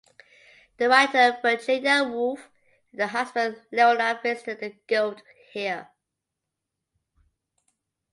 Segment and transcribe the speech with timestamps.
[0.77, 2.49] The writer Virginia Woolf
[2.91, 5.89] and her husband Leonard visited the guild here.